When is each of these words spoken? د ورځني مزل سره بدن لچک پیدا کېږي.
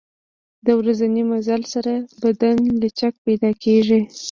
د 0.65 0.67
ورځني 0.79 1.23
مزل 1.31 1.61
سره 1.73 1.93
بدن 2.23 2.55
لچک 2.81 3.13
پیدا 3.25 3.51
کېږي. 3.63 3.99